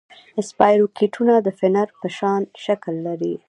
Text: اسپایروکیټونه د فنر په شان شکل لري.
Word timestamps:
اسپایروکیټونه 0.39 1.33
د 1.41 1.47
فنر 1.59 1.87
په 1.99 2.07
شان 2.17 2.41
شکل 2.65 2.95
لري. 3.07 3.33